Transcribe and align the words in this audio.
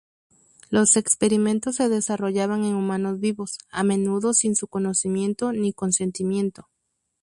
Los 0.71 0.95
experimentos 0.97 1.75
se 1.75 1.87
desarrollaban 1.87 2.63
en 2.63 2.73
humanos 2.73 3.19
vivos, 3.19 3.59
a 3.69 3.83
menudo 3.83 4.33
sin 4.33 4.55
su 4.55 4.67
conocimiento 4.67 5.53
ni 5.53 5.73
consentimiento. 5.73 6.67